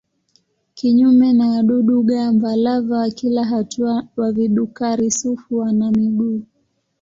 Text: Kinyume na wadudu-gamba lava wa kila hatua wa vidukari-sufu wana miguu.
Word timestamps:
Kinyume 0.73 1.33
na 1.33 1.49
wadudu-gamba 1.49 2.55
lava 2.55 2.95
wa 2.97 3.09
kila 3.09 3.43
hatua 3.43 4.07
wa 4.17 4.31
vidukari-sufu 4.31 5.57
wana 5.57 5.91
miguu. 5.91 6.41